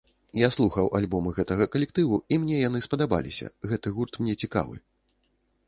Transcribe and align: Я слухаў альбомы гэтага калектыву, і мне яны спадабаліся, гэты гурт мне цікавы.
Я 0.41 0.47
слухаў 0.55 0.87
альбомы 0.99 1.33
гэтага 1.39 1.67
калектыву, 1.75 2.17
і 2.35 2.39
мне 2.45 2.57
яны 2.63 2.79
спадабаліся, 2.87 3.53
гэты 3.73 3.87
гурт 3.99 4.13
мне 4.25 4.33
цікавы. 4.47 4.75